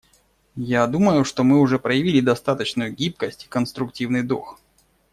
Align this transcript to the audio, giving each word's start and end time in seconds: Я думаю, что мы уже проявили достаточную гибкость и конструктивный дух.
Я 0.65 0.87
думаю, 0.87 1.23
что 1.25 1.43
мы 1.43 1.59
уже 1.59 1.77
проявили 1.77 2.21
достаточную 2.21 2.91
гибкость 2.91 3.45
и 3.45 3.47
конструктивный 3.47 4.23
дух. 4.23 4.59